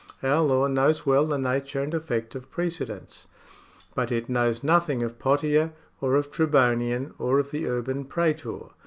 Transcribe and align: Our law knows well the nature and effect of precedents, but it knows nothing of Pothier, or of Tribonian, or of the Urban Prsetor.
Our 0.23 0.41
law 0.41 0.65
knows 0.65 1.05
well 1.05 1.27
the 1.27 1.37
nature 1.37 1.79
and 1.83 1.93
effect 1.93 2.33
of 2.33 2.49
precedents, 2.49 3.27
but 3.93 4.11
it 4.11 4.29
knows 4.29 4.63
nothing 4.63 5.03
of 5.03 5.19
Pothier, 5.19 5.73
or 5.99 6.15
of 6.15 6.31
Tribonian, 6.31 7.13
or 7.19 7.37
of 7.37 7.51
the 7.51 7.67
Urban 7.67 8.05
Prsetor. 8.05 8.71